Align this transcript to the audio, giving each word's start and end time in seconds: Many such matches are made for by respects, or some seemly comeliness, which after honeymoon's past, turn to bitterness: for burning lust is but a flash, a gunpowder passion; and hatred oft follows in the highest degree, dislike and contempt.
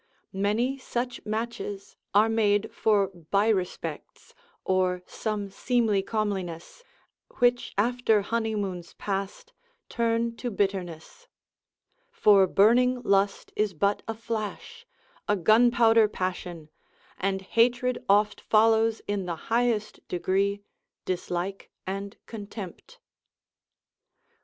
Many 0.33 0.79
such 0.79 1.23
matches 1.27 1.95
are 2.15 2.27
made 2.27 2.71
for 2.73 3.09
by 3.09 3.49
respects, 3.49 4.33
or 4.65 5.03
some 5.05 5.51
seemly 5.51 6.01
comeliness, 6.01 6.83
which 7.37 7.75
after 7.77 8.23
honeymoon's 8.23 8.95
past, 8.95 9.53
turn 9.89 10.35
to 10.37 10.49
bitterness: 10.49 11.27
for 12.09 12.47
burning 12.47 13.03
lust 13.03 13.53
is 13.55 13.75
but 13.75 14.01
a 14.07 14.15
flash, 14.15 14.87
a 15.27 15.35
gunpowder 15.35 16.07
passion; 16.07 16.69
and 17.19 17.43
hatred 17.43 18.03
oft 18.09 18.41
follows 18.41 19.03
in 19.07 19.25
the 19.27 19.35
highest 19.53 19.99
degree, 20.07 20.61
dislike 21.05 21.69
and 21.85 22.17
contempt. 22.25 22.97